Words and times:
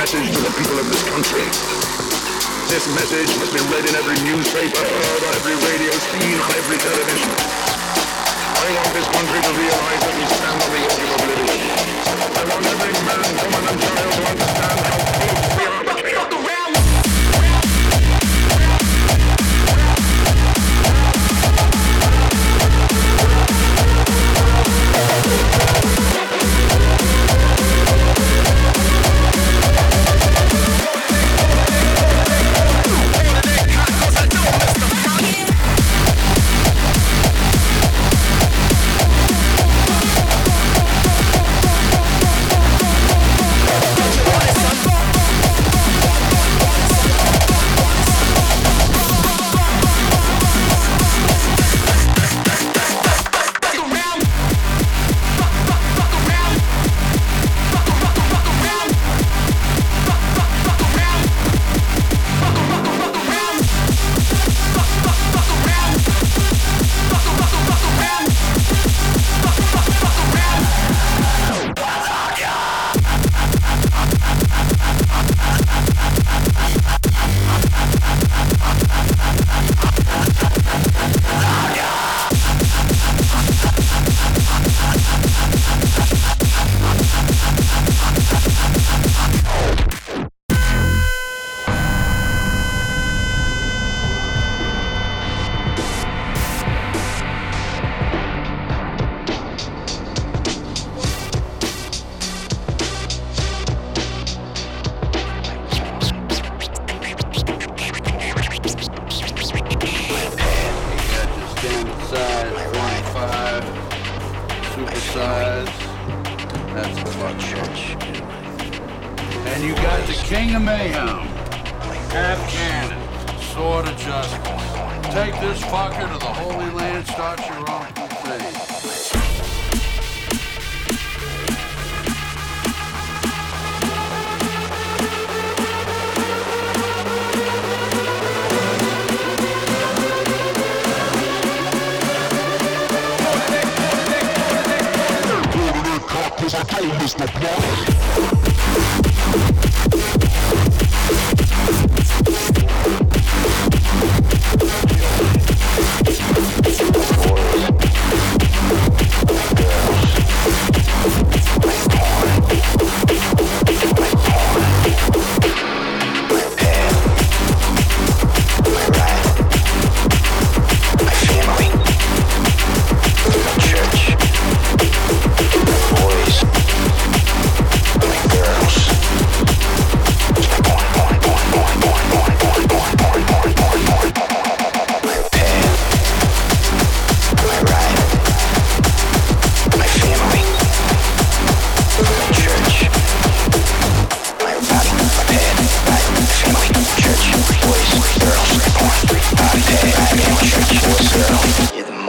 message 0.00 0.32
to 0.32 0.40
the 0.40 0.48
people 0.56 0.80
of 0.80 0.88
this 0.88 1.04
country. 1.12 1.44
This 2.72 2.88
message 2.96 3.28
must 3.36 3.52
be 3.52 3.60
read 3.68 3.84
in 3.84 3.94
every 4.00 4.16
newspaper, 4.24 4.80
heard 4.80 5.22
on 5.28 5.32
every 5.36 5.52
radio, 5.68 5.92
seen 5.92 6.40
on 6.40 6.50
every 6.56 6.78
television. 6.80 7.28
I 7.28 8.68
want 8.80 8.92
this 8.96 9.08
country 9.12 9.40
to 9.44 9.52
realize 9.60 10.00
that 10.00 10.14
we 10.16 10.24
stand 10.24 10.56
on 10.56 10.70
the 10.72 10.80
edge 10.88 11.04
of 11.04 11.10
oblivion. 11.20 11.60
I 12.32 12.42
want 12.48 12.64
every 12.64 12.96
man, 13.04 13.28
woman 13.44 13.64
and 13.68 13.80
child 13.84 14.12
to 14.16 14.22
understand 14.24 14.80
how 14.80 15.39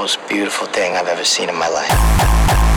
most 0.00 0.18
beautiful 0.28 0.66
thing 0.66 0.96
I've 0.96 1.06
ever 1.06 1.24
seen 1.24 1.48
in 1.48 1.54
my 1.54 1.68
life. 1.68 2.73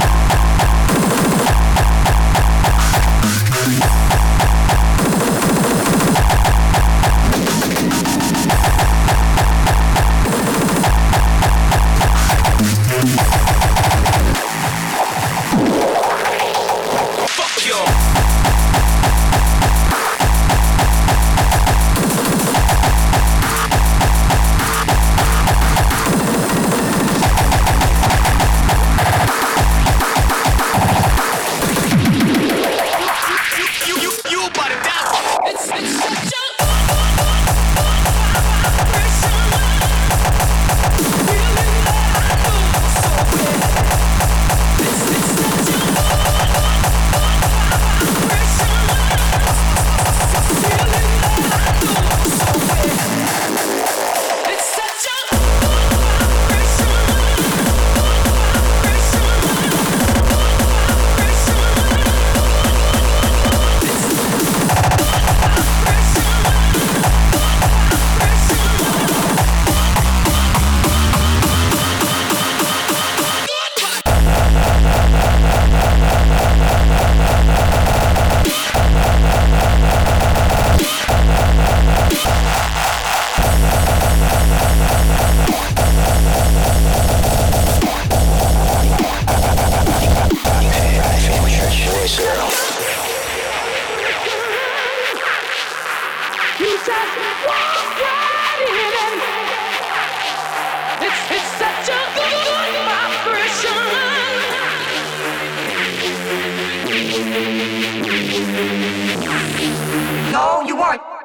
No, 110.31 110.61
you 110.67 110.75
will 110.75 110.83
not 110.83 111.16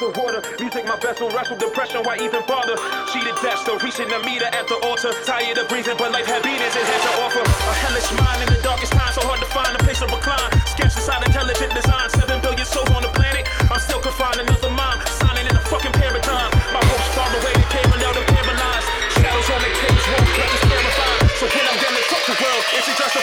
vessel 0.00 0.12
hoarder. 0.16 0.40
Music, 0.56 0.84
my 0.88 0.96
vessel, 0.96 1.28
wrestle 1.30 1.56
depression. 1.56 2.00
Why 2.04 2.16
even 2.16 2.40
bother? 2.48 2.76
She 3.12 3.20
the 3.20 3.36
death, 3.44 3.60
so 3.68 3.76
reaching 3.84 4.08
the 4.08 4.18
meter 4.24 4.48
at 4.48 4.64
the 4.68 4.80
altar. 4.88 5.12
Tired 5.28 5.58
of 5.58 5.68
breathing, 5.68 5.96
but 6.00 6.12
life 6.12 6.24
had 6.24 6.42
beatings 6.42 6.72
and 6.72 6.86
had 6.88 7.00
to 7.04 7.12
offer. 7.20 7.44
A 7.44 7.74
hellish 7.84 8.08
mind 8.16 8.40
in 8.48 8.48
the 8.48 8.60
darkest 8.64 8.92
time, 8.92 9.12
so 9.12 9.20
hard 9.28 9.40
to 9.44 9.48
find 9.52 9.76
a 9.76 9.80
place 9.84 10.00
to 10.00 10.08
recline. 10.08 10.50
Sketch 10.64 10.96
inside 10.96 11.20
intelligent 11.28 11.72
design. 11.76 12.08
Seven 12.16 12.40
billion 12.40 12.64
souls 12.64 12.88
on 12.96 13.02
the 13.04 13.12
planet. 13.12 13.44
I'm 13.68 13.80
still 13.80 14.00
confined 14.00 14.40
another 14.40 14.72
mind. 14.72 15.04
Signing 15.20 15.44
in 15.44 15.54
a 15.54 15.64
fucking 15.68 15.92
paradigm. 15.92 16.50
My 16.72 16.80
hopes 16.80 17.10
far 17.12 17.28
away, 17.28 17.52
the 17.52 17.66
came 17.68 17.90
and 17.92 18.00
now 18.00 18.12
the 18.16 18.24
paralyzed. 18.24 18.88
Shadows 19.20 19.48
on 19.52 19.60
the 19.60 19.68
cage 19.68 20.04
won't 20.16 20.28
catch 20.32 20.52
us 20.56 20.64
terrified. 20.64 21.18
So 21.36 21.44
when 21.44 21.64
I'm 21.68 21.76
done, 21.76 21.96
fuck 22.08 22.24
the 22.24 22.36
world. 22.40 22.64
It's 22.72 22.88
just 22.88 23.16
a 23.20 23.22